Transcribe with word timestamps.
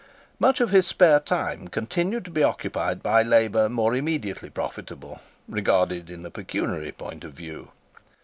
Much 0.39 0.59
of 0.59 0.71
his 0.71 0.87
spare 0.87 1.19
time 1.19 1.67
continued 1.67 2.25
to 2.25 2.31
be 2.31 2.41
occupied 2.41 3.03
by 3.03 3.21
labour 3.21 3.69
more 3.69 3.93
immediately 3.93 4.49
profitable, 4.49 5.21
regarded 5.47 6.09
in 6.09 6.25
a 6.25 6.31
pecuniary 6.31 6.91
point 6.91 7.23
of 7.23 7.33
view. 7.33 7.69